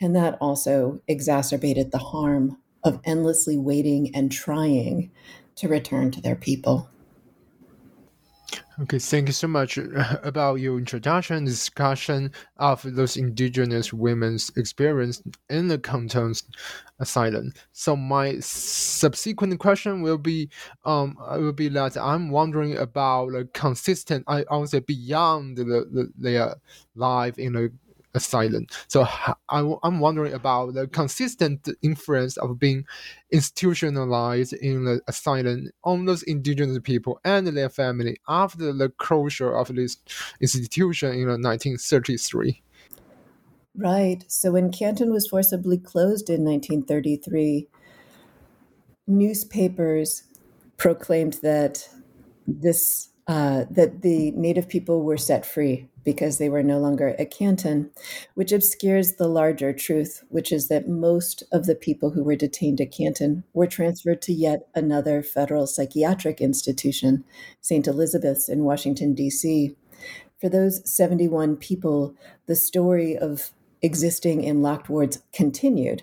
And 0.00 0.14
that 0.14 0.36
also 0.40 1.00
exacerbated 1.08 1.90
the 1.90 1.98
harm 1.98 2.58
of 2.84 3.00
endlessly 3.04 3.56
waiting 3.56 4.14
and 4.14 4.30
trying 4.30 5.10
to 5.56 5.68
return 5.68 6.10
to 6.10 6.20
their 6.20 6.36
people. 6.36 6.90
Okay, 8.80 8.98
thank 8.98 9.28
you 9.28 9.32
so 9.32 9.46
much 9.46 9.78
about 10.22 10.54
your 10.56 10.78
introduction 10.78 11.36
and 11.36 11.46
discussion 11.46 12.32
of 12.56 12.82
those 12.82 13.16
indigenous 13.16 13.92
women's 13.92 14.50
experience 14.56 15.22
in 15.50 15.68
the 15.68 15.78
Canton's 15.78 16.44
asylum. 16.98 17.52
So 17.72 17.96
my 17.96 18.40
subsequent 18.40 19.58
question 19.60 20.02
will 20.02 20.18
be, 20.18 20.48
um, 20.84 21.16
will 21.32 21.52
be 21.52 21.68
that 21.68 21.96
I'm 21.96 22.30
wondering 22.30 22.76
about 22.78 23.32
the 23.32 23.48
consistent, 23.52 24.24
I, 24.26 24.44
I 24.50 24.56
would 24.56 24.70
say 24.70 24.80
beyond 24.80 25.58
the, 25.58 25.64
the 25.64 26.12
their 26.16 26.56
life 26.94 27.38
in 27.38 27.52
the 27.52 27.72
asylum. 28.14 28.66
So 28.88 29.06
I, 29.48 29.74
I'm 29.82 30.00
wondering 30.00 30.32
about 30.32 30.74
the 30.74 30.86
consistent 30.86 31.68
influence 31.82 32.36
of 32.36 32.58
being 32.58 32.84
institutionalized 33.30 34.52
in 34.52 34.84
the 34.84 35.00
asylum 35.08 35.70
on 35.84 36.04
those 36.04 36.22
indigenous 36.22 36.78
people 36.82 37.20
and 37.24 37.46
their 37.46 37.70
family 37.70 38.18
after 38.28 38.72
the 38.72 38.88
closure 38.90 39.54
of 39.54 39.74
this 39.74 39.96
institution 40.40 41.10
in 41.10 41.28
1933. 41.28 42.62
Right. 43.74 44.22
So 44.28 44.52
when 44.52 44.70
Canton 44.70 45.10
was 45.12 45.26
forcibly 45.26 45.78
closed 45.78 46.28
in 46.28 46.44
1933, 46.44 47.68
newspapers 49.06 50.24
proclaimed 50.76 51.38
that 51.42 51.88
this 52.46 53.08
uh, 53.32 53.64
that 53.70 54.02
the 54.02 54.30
native 54.32 54.68
people 54.68 55.02
were 55.04 55.16
set 55.16 55.46
free 55.46 55.88
because 56.04 56.36
they 56.36 56.50
were 56.50 56.62
no 56.62 56.78
longer 56.78 57.16
at 57.18 57.30
Canton, 57.30 57.90
which 58.34 58.52
obscures 58.52 59.14
the 59.14 59.26
larger 59.26 59.72
truth, 59.72 60.22
which 60.28 60.52
is 60.52 60.68
that 60.68 60.86
most 60.86 61.42
of 61.50 61.64
the 61.64 61.74
people 61.74 62.10
who 62.10 62.22
were 62.22 62.36
detained 62.36 62.78
at 62.78 62.92
Canton 62.92 63.42
were 63.54 63.66
transferred 63.66 64.20
to 64.20 64.34
yet 64.34 64.68
another 64.74 65.22
federal 65.22 65.66
psychiatric 65.66 66.42
institution, 66.42 67.24
St. 67.62 67.86
Elizabeth's 67.86 68.50
in 68.50 68.64
Washington, 68.64 69.14
D.C. 69.14 69.76
For 70.38 70.50
those 70.50 70.82
71 70.84 71.56
people, 71.56 72.14
the 72.44 72.54
story 72.54 73.16
of 73.16 73.50
existing 73.80 74.44
in 74.44 74.60
locked 74.60 74.90
wards 74.90 75.22
continued 75.32 76.02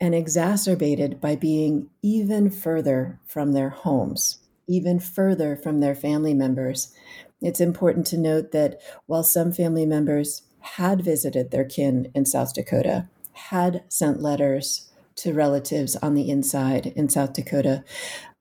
and 0.00 0.14
exacerbated 0.14 1.20
by 1.20 1.34
being 1.34 1.90
even 2.02 2.50
further 2.50 3.18
from 3.26 3.50
their 3.50 3.70
homes, 3.70 4.38
even 4.68 5.00
further 5.00 5.56
from 5.56 5.80
their 5.80 5.94
family 5.94 6.34
members, 6.34 6.94
it's 7.40 7.60
important 7.60 8.06
to 8.08 8.18
note 8.18 8.52
that 8.52 8.80
while 9.06 9.24
some 9.24 9.52
family 9.52 9.86
members 9.86 10.42
had 10.60 11.02
visited 11.02 11.50
their 11.50 11.64
kin 11.64 12.10
in 12.14 12.26
South 12.26 12.54
Dakota, 12.54 13.08
had 13.32 13.84
sent 13.88 14.20
letters 14.20 14.90
to 15.16 15.32
relatives 15.32 15.96
on 15.96 16.14
the 16.14 16.30
inside 16.30 16.86
in 16.94 17.08
South 17.08 17.32
Dakota, 17.32 17.84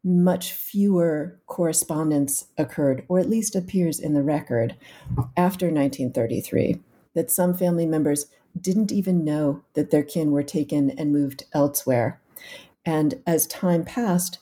much 0.03 0.53
fewer 0.53 1.39
correspondence 1.47 2.45
occurred, 2.57 3.03
or 3.07 3.19
at 3.19 3.29
least 3.29 3.55
appears 3.55 3.99
in 3.99 4.13
the 4.13 4.23
record, 4.23 4.75
after 5.35 5.67
1933. 5.67 6.79
That 7.13 7.31
some 7.31 7.55
family 7.55 7.85
members 7.85 8.27
didn't 8.59 8.91
even 8.91 9.23
know 9.23 9.63
that 9.73 9.91
their 9.91 10.03
kin 10.03 10.31
were 10.31 10.43
taken 10.43 10.91
and 10.91 11.11
moved 11.11 11.43
elsewhere. 11.53 12.21
And 12.85 13.21
as 13.25 13.47
time 13.47 13.83
passed, 13.83 14.39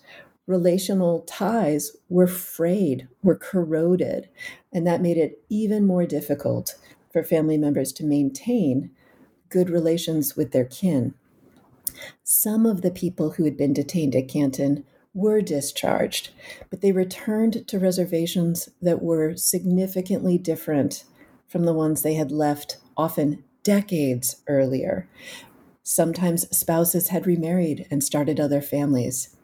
relational 0.48 1.22
ties 1.22 1.92
were 2.10 2.28
frayed, 2.28 3.08
were 3.24 3.36
corroded, 3.36 4.30
and 4.72 4.86
that 4.86 5.02
made 5.02 5.18
it 5.18 5.44
even 5.50 5.86
more 5.86 6.06
difficult 6.06 6.76
for 7.12 7.24
family 7.24 7.58
members 7.58 7.92
to 7.94 8.06
maintain 8.06 8.92
good 9.50 9.70
relations 9.70 10.36
with 10.36 10.52
their 10.52 10.66
kin. 10.66 11.14
Some 12.24 12.66
of 12.66 12.82
the 12.82 12.92
people 12.92 13.32
who 13.32 13.46
had 13.46 13.58
been 13.58 13.74
detained 13.74 14.16
at 14.16 14.28
Canton 14.28 14.84
were 15.14 15.42
discharged, 15.42 16.32
but 16.70 16.82
they 16.82 16.92
returned 16.92 17.68
to 17.68 17.80
reservations 17.80 18.70
that 18.82 19.02
were 19.02 19.36
significantly 19.36 20.38
different 20.38 21.06
from 21.48 21.64
the 21.64 21.74
ones 21.74 22.02
they 22.02 22.16
had 22.16 22.32
left 22.32 22.78
often 22.98 23.44
decades 23.64 24.42
earlier. 24.48 25.08
Sometimes 25.84 26.50
spouses 26.56 27.10
had 27.10 27.26
remarried 27.26 27.88
and 27.90 28.04
started 28.04 28.40
other 28.40 28.62
families. 28.62 29.35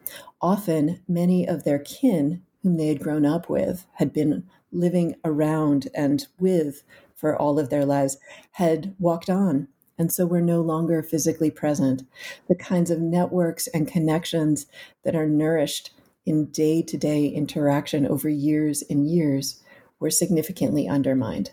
Often, 0.41 1.01
many 1.07 1.47
of 1.47 1.63
their 1.63 1.79
kin, 1.79 2.41
whom 2.63 2.77
they 2.77 2.87
had 2.87 3.01
grown 3.01 3.25
up 3.25 3.49
with, 3.49 3.85
had 3.93 4.13
been 4.13 4.43
living 4.71 5.15
around 5.23 5.87
and 5.93 6.27
with 6.39 6.83
for 7.15 7.35
all 7.35 7.59
of 7.59 7.69
their 7.69 7.85
lives, 7.85 8.17
had 8.51 8.95
walked 8.99 9.29
on 9.29 9.67
and 10.01 10.11
so 10.11 10.25
were 10.25 10.41
no 10.41 10.61
longer 10.61 11.03
physically 11.03 11.51
present. 11.51 12.01
The 12.49 12.55
kinds 12.55 12.89
of 12.89 12.99
networks 12.99 13.67
and 13.67 13.87
connections 13.87 14.65
that 15.03 15.15
are 15.15 15.27
nourished 15.27 15.91
in 16.25 16.47
day 16.47 16.81
to 16.81 16.97
day 16.97 17.27
interaction 17.27 18.07
over 18.07 18.27
years 18.27 18.83
and 18.89 19.07
years 19.07 19.61
were 19.99 20.09
significantly 20.09 20.87
undermined. 20.87 21.51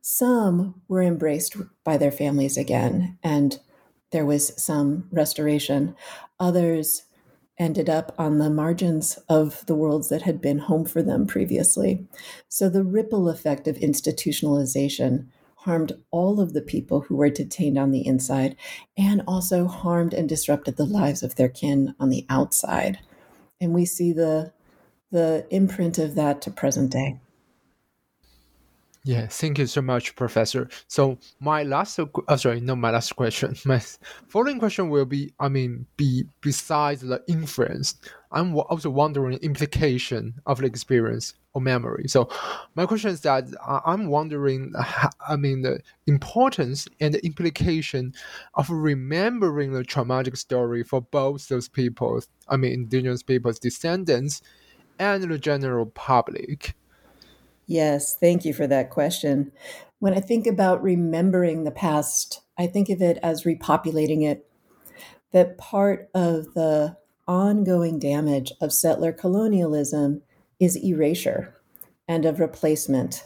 Some 0.00 0.82
were 0.86 1.02
embraced 1.02 1.56
by 1.82 1.96
their 1.96 2.12
families 2.12 2.56
again, 2.56 3.18
and 3.24 3.58
there 4.12 4.24
was 4.24 4.52
some 4.62 5.08
restoration. 5.10 5.96
Others 6.38 7.02
ended 7.58 7.88
up 7.88 8.14
on 8.18 8.38
the 8.38 8.50
margins 8.50 9.18
of 9.28 9.64
the 9.66 9.74
worlds 9.74 10.08
that 10.08 10.22
had 10.22 10.40
been 10.40 10.58
home 10.58 10.84
for 10.84 11.02
them 11.02 11.26
previously. 11.26 12.06
So 12.48 12.68
the 12.68 12.84
ripple 12.84 13.28
effect 13.28 13.68
of 13.68 13.76
institutionalization 13.76 15.28
harmed 15.58 15.92
all 16.10 16.40
of 16.40 16.52
the 16.52 16.62
people 16.62 17.02
who 17.02 17.16
were 17.16 17.30
detained 17.30 17.78
on 17.78 17.90
the 17.90 18.06
inside 18.06 18.56
and 18.98 19.22
also 19.26 19.66
harmed 19.66 20.12
and 20.12 20.28
disrupted 20.28 20.76
the 20.76 20.84
lives 20.84 21.22
of 21.22 21.36
their 21.36 21.48
kin 21.48 21.94
on 21.98 22.10
the 22.10 22.26
outside. 22.28 22.98
And 23.60 23.72
we 23.72 23.86
see 23.86 24.12
the 24.12 24.52
the 25.10 25.46
imprint 25.48 25.96
of 25.96 26.16
that 26.16 26.42
to 26.42 26.50
present 26.50 26.90
day. 26.90 27.20
Yeah, 29.06 29.26
thank 29.26 29.58
you 29.58 29.66
so 29.66 29.82
much, 29.82 30.16
Professor. 30.16 30.66
So 30.88 31.18
my 31.38 31.62
last, 31.62 31.98
uh, 32.00 32.36
sorry, 32.38 32.60
not 32.60 32.76
my 32.78 32.90
last 32.90 33.12
question. 33.16 33.54
My 33.66 33.80
following 34.28 34.58
question 34.58 34.88
will 34.88 35.04
be, 35.04 35.30
I 35.38 35.48
mean, 35.50 35.86
be 35.98 36.24
besides 36.40 37.02
the 37.02 37.22
inference, 37.28 37.96
I'm 38.32 38.56
also 38.56 38.88
wondering 38.88 39.36
implication 39.38 40.34
of 40.46 40.58
the 40.58 40.64
experience 40.66 41.34
or 41.52 41.60
memory. 41.60 42.08
So, 42.08 42.30
my 42.74 42.86
question 42.86 43.10
is 43.10 43.20
that 43.20 43.44
I'm 43.86 44.08
wondering, 44.08 44.72
I 45.28 45.36
mean, 45.36 45.62
the 45.62 45.80
importance 46.06 46.88
and 46.98 47.12
the 47.14 47.24
implication 47.24 48.14
of 48.54 48.70
remembering 48.70 49.72
the 49.72 49.84
traumatic 49.84 50.36
story 50.36 50.82
for 50.82 51.02
both 51.02 51.48
those 51.48 51.68
people, 51.68 52.22
I 52.48 52.56
mean, 52.56 52.72
indigenous 52.72 53.22
people's 53.22 53.58
descendants 53.58 54.40
and 54.98 55.22
the 55.22 55.38
general 55.38 55.86
public. 55.86 56.74
Yes, 57.66 58.16
thank 58.16 58.44
you 58.44 58.52
for 58.52 58.66
that 58.66 58.90
question. 58.90 59.52
When 59.98 60.14
I 60.14 60.20
think 60.20 60.46
about 60.46 60.82
remembering 60.82 61.64
the 61.64 61.70
past, 61.70 62.42
I 62.58 62.66
think 62.66 62.90
of 62.90 63.00
it 63.00 63.18
as 63.22 63.44
repopulating 63.44 64.22
it. 64.22 64.46
That 65.32 65.58
part 65.58 66.10
of 66.14 66.54
the 66.54 66.96
ongoing 67.26 67.98
damage 67.98 68.52
of 68.60 68.72
settler 68.72 69.12
colonialism 69.12 70.22
is 70.60 70.76
erasure 70.76 71.54
and 72.06 72.24
of 72.24 72.38
replacement. 72.38 73.24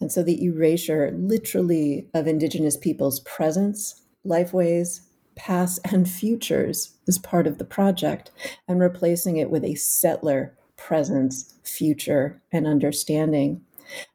And 0.00 0.12
so 0.12 0.22
the 0.22 0.44
erasure, 0.44 1.12
literally, 1.16 2.08
of 2.14 2.26
Indigenous 2.26 2.76
peoples' 2.76 3.20
presence, 3.20 4.02
lifeways, 4.24 5.00
past, 5.34 5.80
and 5.90 6.08
futures 6.08 6.94
is 7.06 7.18
part 7.18 7.46
of 7.46 7.58
the 7.58 7.64
project, 7.64 8.30
and 8.68 8.80
replacing 8.80 9.38
it 9.38 9.50
with 9.50 9.64
a 9.64 9.74
settler 9.76 10.56
presence, 10.76 11.54
future, 11.64 12.40
and 12.52 12.66
understanding. 12.66 13.62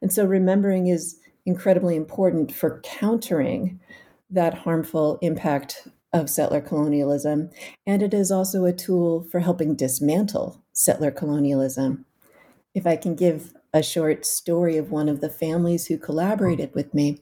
And 0.00 0.12
so 0.12 0.24
remembering 0.24 0.86
is 0.86 1.18
incredibly 1.46 1.96
important 1.96 2.52
for 2.52 2.80
countering 2.82 3.80
that 4.30 4.54
harmful 4.54 5.18
impact 5.20 5.88
of 6.12 6.30
settler 6.30 6.60
colonialism. 6.60 7.50
And 7.86 8.02
it 8.02 8.14
is 8.14 8.30
also 8.30 8.64
a 8.64 8.72
tool 8.72 9.26
for 9.30 9.40
helping 9.40 9.74
dismantle 9.74 10.62
settler 10.72 11.10
colonialism. 11.10 12.06
If 12.74 12.86
I 12.86 12.96
can 12.96 13.14
give 13.14 13.52
a 13.72 13.82
short 13.82 14.24
story 14.24 14.76
of 14.76 14.90
one 14.90 15.08
of 15.08 15.20
the 15.20 15.28
families 15.28 15.86
who 15.86 15.98
collaborated 15.98 16.74
with 16.74 16.94
me, 16.94 17.18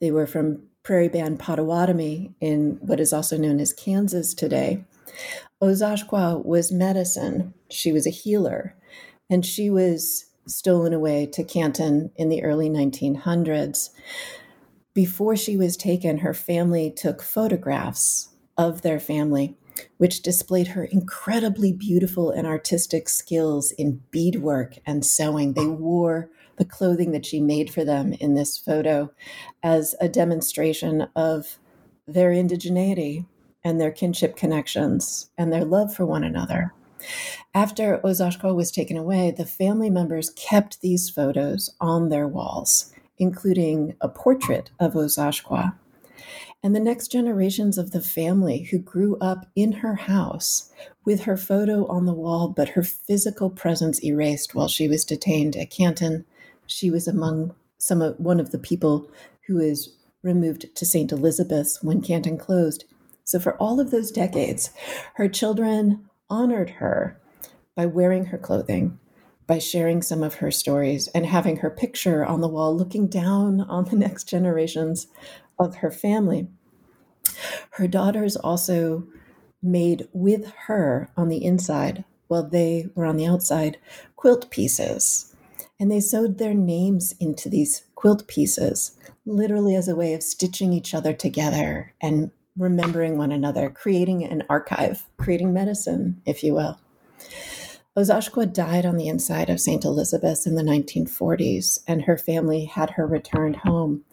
they 0.00 0.10
were 0.10 0.26
from 0.26 0.62
Prairie 0.84 1.08
Band 1.08 1.40
Potawatomi 1.40 2.34
in 2.40 2.78
what 2.80 3.00
is 3.00 3.12
also 3.12 3.36
known 3.36 3.58
as 3.58 3.72
Kansas 3.72 4.34
today. 4.34 4.84
Ozashkwa 5.60 6.44
was 6.44 6.70
medicine. 6.70 7.54
She 7.68 7.90
was 7.90 8.06
a 8.06 8.10
healer, 8.10 8.76
and 9.28 9.44
she 9.44 9.68
was 9.68 10.26
stolen 10.46 10.92
away 10.92 11.26
to 11.26 11.44
Canton 11.44 12.10
in 12.16 12.28
the 12.28 12.42
early 12.42 12.68
1900s. 12.68 13.90
Before 14.94 15.36
she 15.36 15.56
was 15.56 15.76
taken, 15.76 16.18
her 16.18 16.34
family 16.34 16.90
took 16.90 17.22
photographs 17.22 18.30
of 18.56 18.82
their 18.82 18.98
family, 18.98 19.56
which 19.98 20.22
displayed 20.22 20.68
her 20.68 20.84
incredibly 20.84 21.72
beautiful 21.72 22.30
and 22.30 22.46
artistic 22.46 23.08
skills 23.08 23.72
in 23.72 24.00
beadwork 24.10 24.78
and 24.86 25.04
sewing. 25.04 25.52
They 25.52 25.66
wore 25.66 26.30
the 26.56 26.64
clothing 26.64 27.12
that 27.12 27.26
she 27.26 27.40
made 27.40 27.70
for 27.70 27.84
them 27.84 28.14
in 28.14 28.34
this 28.34 28.56
photo 28.56 29.12
as 29.62 29.94
a 30.00 30.08
demonstration 30.08 31.08
of 31.14 31.58
their 32.06 32.30
indigeneity 32.30 33.26
and 33.62 33.80
their 33.80 33.90
kinship 33.90 34.36
connections 34.36 35.30
and 35.36 35.52
their 35.52 35.64
love 35.64 35.94
for 35.94 36.06
one 36.06 36.24
another. 36.24 36.72
After 37.54 37.98
Ozashkwa 38.04 38.54
was 38.54 38.70
taken 38.70 38.96
away, 38.96 39.30
the 39.30 39.46
family 39.46 39.90
members 39.90 40.30
kept 40.30 40.80
these 40.80 41.10
photos 41.10 41.74
on 41.80 42.08
their 42.08 42.28
walls 42.28 42.92
including 43.18 43.94
a 44.00 44.08
portrait 44.08 44.70
of 44.78 44.94
Ozashkwa. 44.94 45.74
And 46.62 46.74
the 46.74 46.80
next 46.80 47.08
generations 47.08 47.78
of 47.78 47.92
the 47.92 48.00
family 48.00 48.64
who 48.70 48.78
grew 48.78 49.16
up 49.18 49.46
in 49.54 49.72
her 49.72 49.94
house 49.94 50.70
with 51.04 51.22
her 51.22 51.36
photo 51.36 51.86
on 51.86 52.06
the 52.06 52.14
wall, 52.14 52.48
but 52.48 52.70
her 52.70 52.82
physical 52.82 53.50
presence 53.50 54.02
erased 54.02 54.54
while 54.54 54.68
she 54.68 54.88
was 54.88 55.04
detained 55.04 55.54
at 55.56 55.70
Canton. 55.70 56.24
She 56.66 56.90
was 56.90 57.06
among 57.06 57.54
some 57.78 58.02
of 58.02 58.18
one 58.18 58.40
of 58.40 58.50
the 58.50 58.58
people 58.58 59.08
who 59.46 59.60
is 59.60 59.94
removed 60.22 60.74
to 60.74 60.86
St. 60.86 61.12
Elizabeth's 61.12 61.82
when 61.82 62.00
Canton 62.00 62.36
closed. 62.36 62.84
So 63.22 63.38
for 63.38 63.56
all 63.58 63.78
of 63.78 63.90
those 63.90 64.10
decades, 64.10 64.70
her 65.14 65.28
children 65.28 66.08
honored 66.28 66.70
her 66.70 67.20
by 67.74 67.86
wearing 67.86 68.26
her 68.26 68.38
clothing, 68.38 68.98
by 69.46 69.58
sharing 69.58 70.02
some 70.02 70.22
of 70.22 70.34
her 70.36 70.50
stories 70.50 71.08
and 71.08 71.26
having 71.26 71.56
her 71.58 71.70
picture 71.70 72.24
on 72.24 72.40
the 72.40 72.48
wall, 72.48 72.76
looking 72.76 73.06
down 73.06 73.60
on 73.62 73.84
the 73.84 73.96
next 73.96 74.28
generations 74.28 75.06
of 75.58 75.76
her 75.76 75.90
family. 75.90 76.48
Her 77.72 77.86
daughters 77.86 78.36
also 78.36 79.06
made 79.62 80.08
with 80.12 80.52
her 80.66 81.10
on 81.16 81.28
the 81.28 81.44
inside, 81.44 82.04
while 82.28 82.48
they 82.48 82.88
were 82.94 83.04
on 83.04 83.16
the 83.16 83.26
outside, 83.26 83.78
quilt 84.16 84.50
pieces. 84.50 85.34
And 85.78 85.90
they 85.90 86.00
sewed 86.00 86.38
their 86.38 86.54
names 86.54 87.14
into 87.20 87.48
these 87.48 87.82
quilt 87.94 88.26
pieces, 88.26 88.96
literally 89.26 89.74
as 89.74 89.88
a 89.88 89.96
way 89.96 90.14
of 90.14 90.22
stitching 90.22 90.72
each 90.72 90.94
other 90.94 91.12
together 91.12 91.92
and 92.00 92.30
remembering 92.56 93.16
one 93.18 93.32
another, 93.32 93.70
creating 93.70 94.24
an 94.24 94.42
archive, 94.48 95.06
creating 95.16 95.52
medicine, 95.52 96.20
if 96.24 96.42
you 96.42 96.54
will. 96.54 96.78
Ozashkwa 97.96 98.52
died 98.52 98.84
on 98.84 98.98
the 98.98 99.08
inside 99.08 99.48
of 99.48 99.58
St. 99.58 99.82
Elizabeth's 99.82 100.46
in 100.46 100.54
the 100.54 100.62
1940s, 100.62 101.78
and 101.88 102.02
her 102.02 102.18
family 102.18 102.66
had 102.66 102.90
her 102.90 103.06
returned 103.06 103.56
home. 103.56 104.04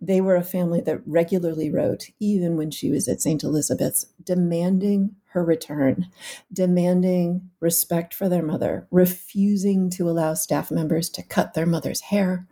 They 0.00 0.20
were 0.20 0.34
a 0.34 0.42
family 0.42 0.80
that 0.80 1.06
regularly 1.06 1.70
wrote, 1.70 2.10
even 2.18 2.56
when 2.56 2.72
she 2.72 2.90
was 2.90 3.06
at 3.06 3.20
St. 3.20 3.44
Elizabeth's, 3.44 4.06
demanding 4.24 5.14
her 5.32 5.44
return, 5.44 6.08
demanding 6.52 7.48
respect 7.60 8.12
for 8.12 8.28
their 8.28 8.42
mother, 8.42 8.88
refusing 8.90 9.88
to 9.90 10.10
allow 10.10 10.34
staff 10.34 10.72
members 10.72 11.08
to 11.10 11.22
cut 11.22 11.54
their 11.54 11.66
mother's 11.66 12.00
hair, 12.00 12.48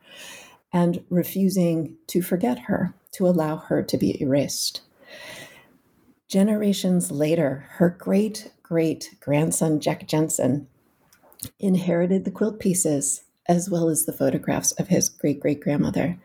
and 0.72 1.02
refusing 1.10 1.96
to 2.06 2.22
forget 2.22 2.60
her, 2.60 2.94
to 3.10 3.26
allow 3.26 3.56
her 3.56 3.82
to 3.82 3.98
be 3.98 4.20
erased. 4.22 4.82
Generations 6.28 7.10
later, 7.10 7.66
her 7.72 7.88
great 7.88 8.50
great 8.62 9.14
grandson, 9.20 9.78
Jack 9.78 10.08
Jensen, 10.08 10.66
inherited 11.60 12.24
the 12.24 12.32
quilt 12.32 12.58
pieces 12.58 13.22
as 13.48 13.70
well 13.70 13.88
as 13.88 14.06
the 14.06 14.12
photographs 14.12 14.72
of 14.72 14.88
his 14.88 15.08
great 15.08 15.38
great 15.38 15.60
grandmother. 15.60 16.18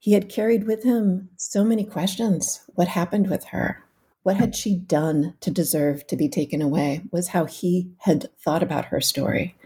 He 0.00 0.12
had 0.12 0.28
carried 0.28 0.66
with 0.66 0.82
him 0.82 1.30
so 1.36 1.64
many 1.64 1.84
questions. 1.84 2.60
What 2.74 2.88
happened 2.88 3.30
with 3.30 3.44
her? 3.46 3.84
What 4.24 4.36
had 4.36 4.56
she 4.56 4.74
done 4.74 5.34
to 5.40 5.50
deserve 5.52 6.06
to 6.08 6.16
be 6.16 6.28
taken 6.28 6.60
away? 6.60 7.02
Was 7.12 7.28
how 7.28 7.44
he 7.44 7.92
had 7.98 8.28
thought 8.44 8.64
about 8.64 8.86
her 8.86 9.00
story. 9.00 9.56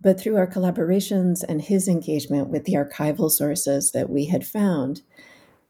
But 0.00 0.18
through 0.18 0.36
our 0.36 0.46
collaborations 0.46 1.44
and 1.46 1.60
his 1.60 1.86
engagement 1.86 2.48
with 2.48 2.64
the 2.64 2.74
archival 2.74 3.30
sources 3.30 3.92
that 3.92 4.08
we 4.08 4.26
had 4.26 4.46
found, 4.46 5.02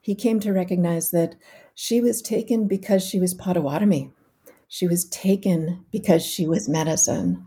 he 0.01 0.15
came 0.15 0.39
to 0.41 0.53
recognize 0.53 1.11
that 1.11 1.35
she 1.79 2.01
was 2.01 2.23
taken 2.23 2.67
because 2.67 3.07
she 3.07 3.21
was 3.21 3.35
Potawatomi. 3.35 4.11
She 4.67 4.89
was 4.89 5.05
taken 5.05 5.85
because 5.93 6.25
she 6.25 6.47
was 6.47 6.71
medicine 6.71 7.47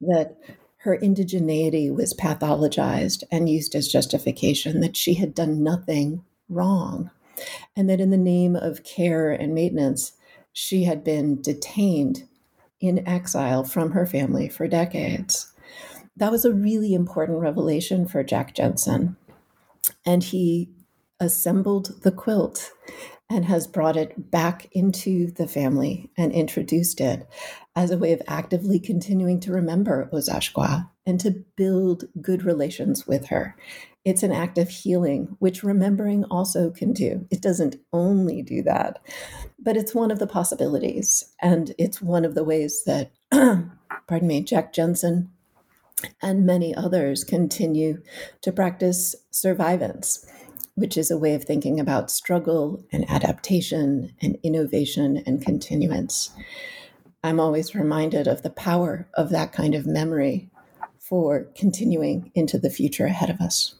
that 0.00 0.36
her 0.78 0.98
indigeneity 0.98 1.94
was 1.94 2.12
pathologized 2.12 3.22
and 3.30 3.48
used 3.48 3.76
as 3.76 3.86
justification, 3.86 4.80
that 4.80 4.96
she 4.96 5.14
had 5.14 5.32
done 5.32 5.62
nothing 5.62 6.24
wrong, 6.48 7.10
and 7.76 7.88
that 7.88 8.00
in 8.00 8.10
the 8.10 8.16
name 8.16 8.56
of 8.56 8.82
care 8.82 9.30
and 9.30 9.54
maintenance, 9.54 10.12
she 10.52 10.82
had 10.82 11.04
been 11.04 11.40
detained 11.40 12.28
in 12.80 13.06
exile 13.06 13.62
from 13.62 13.92
her 13.92 14.06
family 14.06 14.48
for 14.48 14.66
decades. 14.66 15.52
That 16.16 16.32
was 16.32 16.44
a 16.44 16.52
really 16.52 16.94
important 16.94 17.38
revelation 17.38 18.08
for 18.08 18.24
Jack 18.24 18.56
Jensen. 18.56 19.16
And 20.04 20.24
he 20.24 20.70
assembled 21.20 22.02
the 22.02 22.12
quilt 22.12 22.72
and 23.30 23.44
has 23.44 23.66
brought 23.66 23.96
it 23.96 24.30
back 24.30 24.68
into 24.72 25.30
the 25.32 25.46
family 25.46 26.10
and 26.16 26.32
introduced 26.32 27.00
it 27.00 27.26
as 27.76 27.90
a 27.90 27.98
way 27.98 28.12
of 28.12 28.22
actively 28.26 28.80
continuing 28.80 29.38
to 29.40 29.52
remember 29.52 30.08
Ozashkwa 30.12 30.88
and 31.06 31.20
to 31.20 31.44
build 31.56 32.04
good 32.22 32.42
relations 32.42 33.06
with 33.06 33.26
her. 33.26 33.54
It's 34.04 34.22
an 34.22 34.32
act 34.32 34.56
of 34.56 34.70
healing, 34.70 35.36
which 35.38 35.62
remembering 35.62 36.24
also 36.24 36.70
can 36.70 36.94
do. 36.94 37.26
It 37.30 37.42
doesn't 37.42 37.76
only 37.92 38.40
do 38.40 38.62
that, 38.62 39.00
but 39.58 39.76
it's 39.76 39.94
one 39.94 40.10
of 40.10 40.18
the 40.18 40.26
possibilities. 40.26 41.34
And 41.42 41.74
it's 41.76 42.00
one 42.00 42.24
of 42.24 42.34
the 42.34 42.44
ways 42.44 42.84
that, 42.86 43.10
pardon 43.30 44.28
me, 44.28 44.42
Jack 44.42 44.72
Jensen 44.72 45.30
and 46.22 46.46
many 46.46 46.74
others 46.74 47.24
continue 47.24 48.00
to 48.40 48.52
practice 48.52 49.14
survivance 49.32 50.24
which 50.78 50.96
is 50.96 51.10
a 51.10 51.18
way 51.18 51.34
of 51.34 51.44
thinking 51.44 51.80
about 51.80 52.10
struggle 52.10 52.84
and 52.92 53.08
adaptation 53.10 54.12
and 54.22 54.38
innovation 54.42 55.22
and 55.26 55.44
continuance. 55.44 56.30
I'm 57.24 57.40
always 57.40 57.74
reminded 57.74 58.28
of 58.28 58.42
the 58.42 58.50
power 58.50 59.08
of 59.14 59.30
that 59.30 59.52
kind 59.52 59.74
of 59.74 59.86
memory 59.86 60.50
for 61.00 61.48
continuing 61.56 62.30
into 62.34 62.58
the 62.58 62.70
future 62.70 63.06
ahead 63.06 63.28
of 63.28 63.40
us. 63.40 63.74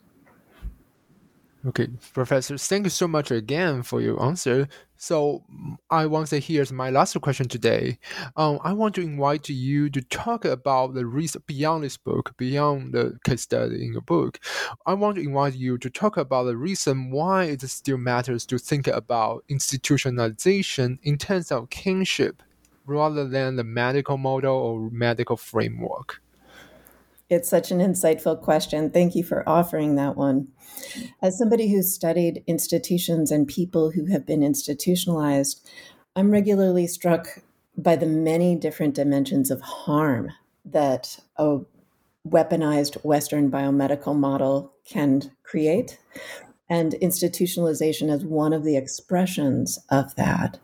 Okay, 1.66 1.88
Professor, 2.12 2.56
thank 2.56 2.84
you 2.84 2.90
so 2.90 3.08
much 3.08 3.32
again 3.32 3.82
for 3.82 4.00
your 4.00 4.22
answer. 4.22 4.68
So 4.96 5.42
I 5.90 6.06
want 6.06 6.26
to 6.26 6.30
say 6.30 6.40
here's 6.40 6.72
my 6.72 6.90
last 6.90 7.20
question 7.20 7.48
today. 7.48 7.98
Um, 8.36 8.60
I 8.62 8.72
want 8.72 8.94
to 8.94 9.00
invite 9.00 9.48
you 9.48 9.90
to 9.90 10.00
talk 10.02 10.44
about 10.44 10.94
the 10.94 11.04
reason 11.04 11.42
beyond 11.46 11.82
this 11.82 11.96
book, 11.96 12.32
beyond 12.36 12.92
the 12.92 13.18
case 13.24 13.42
study 13.42 13.84
in 13.84 13.92
your 13.92 14.02
book. 14.02 14.38
I 14.86 14.94
want 14.94 15.16
to 15.16 15.22
invite 15.22 15.54
you 15.54 15.78
to 15.78 15.90
talk 15.90 16.16
about 16.16 16.44
the 16.44 16.56
reason 16.56 17.10
why 17.10 17.44
it 17.44 17.60
still 17.62 17.98
matters 17.98 18.46
to 18.46 18.58
think 18.58 18.86
about 18.86 19.44
institutionalization 19.50 20.98
in 21.02 21.18
terms 21.18 21.50
of 21.50 21.70
kinship 21.70 22.40
rather 22.86 23.26
than 23.26 23.56
the 23.56 23.64
medical 23.64 24.16
model 24.16 24.54
or 24.54 24.90
medical 24.90 25.36
framework. 25.36 26.22
It's 27.30 27.48
such 27.48 27.70
an 27.70 27.78
insightful 27.78 28.40
question. 28.40 28.90
Thank 28.90 29.14
you 29.14 29.22
for 29.22 29.46
offering 29.46 29.96
that 29.96 30.16
one. 30.16 30.48
As 31.20 31.36
somebody 31.36 31.70
who's 31.70 31.92
studied 31.92 32.42
institutions 32.46 33.30
and 33.30 33.46
people 33.46 33.90
who 33.90 34.06
have 34.06 34.24
been 34.24 34.42
institutionalized, 34.42 35.66
I'm 36.16 36.30
regularly 36.30 36.86
struck 36.86 37.42
by 37.76 37.96
the 37.96 38.06
many 38.06 38.56
different 38.56 38.94
dimensions 38.94 39.50
of 39.50 39.60
harm 39.60 40.30
that 40.64 41.18
a 41.36 41.58
weaponized 42.26 43.04
Western 43.04 43.50
biomedical 43.50 44.16
model 44.16 44.72
can 44.86 45.30
create, 45.42 45.98
and 46.68 46.92
institutionalization 46.94 48.10
as 48.10 48.24
one 48.24 48.52
of 48.52 48.64
the 48.64 48.76
expressions 48.76 49.78
of 49.90 50.14
that. 50.16 50.58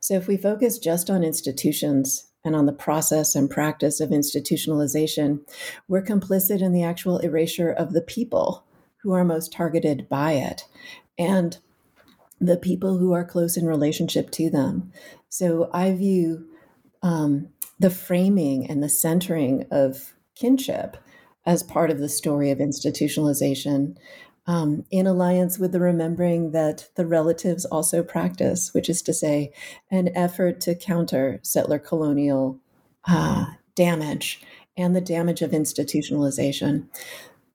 So, 0.00 0.14
if 0.14 0.26
we 0.26 0.36
focus 0.36 0.78
just 0.78 1.08
on 1.08 1.24
institutions, 1.24 2.31
and 2.44 2.56
on 2.56 2.66
the 2.66 2.72
process 2.72 3.34
and 3.34 3.48
practice 3.48 4.00
of 4.00 4.10
institutionalization, 4.10 5.40
we're 5.88 6.02
complicit 6.02 6.60
in 6.60 6.72
the 6.72 6.82
actual 6.82 7.18
erasure 7.18 7.70
of 7.70 7.92
the 7.92 8.02
people 8.02 8.64
who 8.98 9.12
are 9.12 9.24
most 9.24 9.52
targeted 9.52 10.08
by 10.08 10.32
it 10.32 10.64
and 11.18 11.58
the 12.40 12.56
people 12.56 12.98
who 12.98 13.12
are 13.12 13.24
close 13.24 13.56
in 13.56 13.66
relationship 13.66 14.30
to 14.32 14.50
them. 14.50 14.92
So 15.28 15.70
I 15.72 15.92
view 15.92 16.46
um, 17.02 17.48
the 17.78 17.90
framing 17.90 18.68
and 18.68 18.82
the 18.82 18.88
centering 18.88 19.66
of 19.70 20.14
kinship 20.34 20.96
as 21.44 21.62
part 21.62 21.90
of 21.90 21.98
the 21.98 22.08
story 22.08 22.50
of 22.50 22.58
institutionalization 22.58 23.96
um, 24.46 24.84
in 24.90 25.06
alliance 25.06 25.58
with 25.58 25.72
the 25.72 25.80
remembering 25.80 26.50
that 26.50 26.88
the 26.96 27.06
relatives 27.06 27.64
also 27.64 28.02
practice, 28.02 28.74
which 28.74 28.88
is 28.88 29.02
to 29.02 29.12
say, 29.12 29.52
an 29.90 30.10
effort 30.16 30.60
to 30.62 30.74
counter 30.74 31.38
settler 31.42 31.78
colonial 31.78 32.58
uh, 33.06 33.46
damage 33.74 34.42
and 34.76 34.96
the 34.96 35.00
damage 35.00 35.42
of 35.42 35.50
institutionalization. 35.50 36.88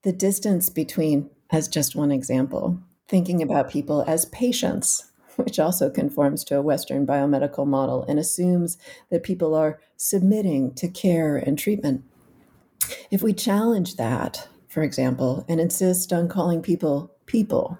The 0.02 0.12
distance 0.12 0.70
between, 0.70 1.30
as 1.50 1.68
just 1.68 1.96
one 1.96 2.10
example, 2.10 2.78
thinking 3.08 3.42
about 3.42 3.70
people 3.70 4.04
as 4.06 4.26
patients, 4.26 5.10
which 5.36 5.58
also 5.58 5.90
conforms 5.90 6.42
to 6.44 6.56
a 6.56 6.62
Western 6.62 7.06
biomedical 7.06 7.66
model 7.66 8.04
and 8.08 8.18
assumes 8.18 8.78
that 9.10 9.22
people 9.22 9.54
are 9.54 9.80
submitting 9.96 10.74
to 10.74 10.88
care 10.88 11.36
and 11.36 11.58
treatment. 11.58 12.04
If 13.10 13.22
we 13.22 13.32
challenge 13.32 13.96
that, 13.96 14.48
for 14.68 14.82
example, 14.82 15.44
and 15.48 15.60
insist 15.60 16.12
on 16.12 16.28
calling 16.28 16.62
people 16.62 17.14
people, 17.26 17.78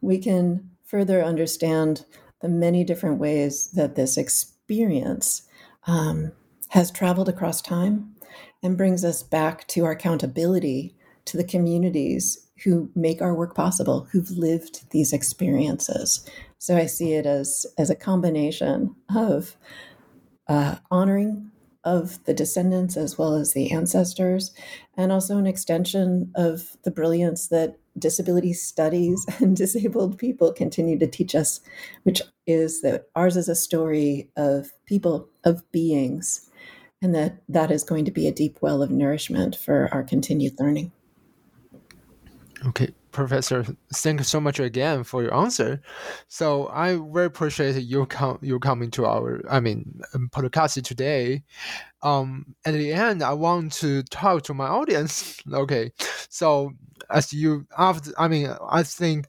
we 0.00 0.18
can 0.18 0.70
further 0.84 1.22
understand 1.22 2.04
the 2.40 2.48
many 2.48 2.84
different 2.84 3.18
ways 3.18 3.70
that 3.72 3.94
this 3.94 4.16
experience 4.16 5.42
um, 5.86 6.32
has 6.68 6.90
traveled 6.90 7.28
across 7.28 7.60
time 7.60 8.14
and 8.62 8.76
brings 8.76 9.04
us 9.04 9.22
back 9.22 9.66
to 9.68 9.84
our 9.84 9.92
accountability 9.92 10.94
to 11.24 11.36
the 11.36 11.44
communities 11.44 12.48
who 12.62 12.90
make 12.94 13.20
our 13.20 13.34
work 13.34 13.54
possible, 13.54 14.06
who've 14.12 14.30
lived 14.30 14.90
these 14.90 15.12
experiences. 15.12 16.28
So 16.58 16.76
I 16.76 16.86
see 16.86 17.12
it 17.14 17.26
as, 17.26 17.66
as 17.78 17.90
a 17.90 17.96
combination 17.96 18.94
of 19.14 19.56
uh, 20.48 20.76
honoring 20.90 21.50
of 21.84 22.22
the 22.24 22.34
descendants 22.34 22.96
as 22.96 23.18
well 23.18 23.34
as 23.34 23.52
the 23.52 23.70
ancestors, 23.72 24.52
and 24.96 25.12
also 25.12 25.38
an 25.38 25.46
extension 25.46 26.32
of 26.34 26.76
the 26.82 26.90
brilliance 26.90 27.48
that 27.48 27.76
disability 27.98 28.52
studies 28.52 29.24
and 29.40 29.56
disabled 29.56 30.18
people 30.18 30.52
continue 30.52 30.98
to 30.98 31.06
teach 31.06 31.34
us, 31.34 31.60
which 32.02 32.22
is 32.46 32.82
that 32.82 33.06
ours 33.14 33.36
is 33.36 33.48
a 33.48 33.54
story 33.54 34.30
of 34.36 34.72
people, 34.86 35.28
of 35.44 35.70
beings, 35.72 36.50
and 37.00 37.14
that 37.14 37.42
that 37.48 37.70
is 37.70 37.84
going 37.84 38.04
to 38.04 38.10
be 38.10 38.26
a 38.26 38.32
deep 38.32 38.58
well 38.60 38.82
of 38.82 38.90
nourishment 38.90 39.56
for 39.56 39.88
our 39.92 40.02
continued 40.02 40.58
learning. 40.58 40.90
Okay, 42.66 42.94
Professor, 43.14 43.64
thank 43.94 44.20
you 44.20 44.24
so 44.24 44.40
much 44.40 44.58
again 44.60 45.04
for 45.04 45.22
your 45.22 45.32
answer. 45.34 45.80
So 46.28 46.68
I 46.68 46.96
very 46.96 47.26
appreciate 47.26 47.76
you 47.82 48.06
come 48.06 48.38
you 48.42 48.58
coming 48.58 48.90
to 48.92 49.06
our 49.06 49.40
I 49.48 49.60
mean 49.60 50.00
um, 50.14 50.28
podcast 50.32 50.82
today. 50.82 51.44
Um, 52.02 52.54
at 52.66 52.74
the 52.74 52.92
end, 52.92 53.22
I 53.22 53.32
want 53.32 53.72
to 53.74 54.02
talk 54.04 54.42
to 54.44 54.54
my 54.54 54.66
audience. 54.66 55.40
Okay, 55.54 55.92
so 56.28 56.72
as 57.10 57.32
you 57.32 57.66
after 57.78 58.12
I 58.18 58.28
mean 58.28 58.50
I 58.70 58.82
think 58.82 59.28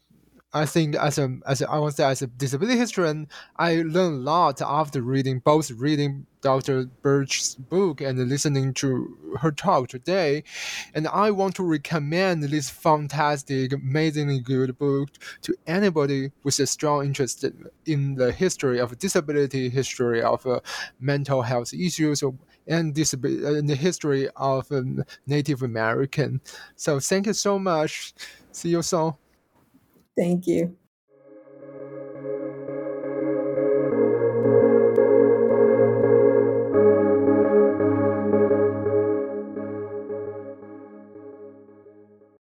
I 0.55 0.65
think 0.65 0.95
as 0.95 1.17
a 1.17 1.37
as 1.45 1.61
a, 1.61 1.69
I 1.69 1.79
to 1.81 1.91
say 1.91 2.05
as 2.05 2.21
a 2.21 2.27
disability 2.27 2.79
historian, 2.79 3.27
I 3.57 3.75
learned 3.81 3.95
a 3.95 4.31
lot 4.31 4.61
after 4.61 5.01
reading 5.01 5.39
both 5.39 5.69
reading 5.69 6.27
Dr. 6.39 6.85
Burch's 7.01 7.55
book 7.55 7.99
and 7.99 8.17
listening 8.29 8.73
to 8.75 9.17
her 9.41 9.51
talk 9.51 9.89
today, 9.89 10.45
and 10.93 11.09
I 11.09 11.31
want 11.31 11.55
to 11.55 11.63
recommend 11.63 12.43
this 12.43 12.69
fantastic, 12.69 13.73
amazingly 13.73 14.39
good 14.39 14.77
book 14.77 15.09
to 15.41 15.53
anybody 15.67 16.31
with 16.43 16.57
a 16.59 16.67
strong 16.67 17.05
interest 17.07 17.43
in 17.85 18.15
the 18.15 18.31
history 18.31 18.79
of 18.79 18.97
disability, 18.97 19.67
history 19.67 20.21
of 20.21 20.45
uh, 20.47 20.61
mental 21.01 21.41
health 21.41 21.73
issues, 21.73 22.23
and, 22.67 22.93
disability, 22.93 23.59
and 23.59 23.67
the 23.67 23.75
history 23.75 24.29
of 24.37 24.71
um, 24.71 25.03
Native 25.27 25.63
American. 25.63 26.39
So 26.77 27.01
thank 27.01 27.25
you 27.27 27.33
so 27.33 27.59
much. 27.59 28.13
See 28.53 28.69
you 28.69 28.81
soon. 28.81 29.15
Thank 30.17 30.47
you. 30.47 30.77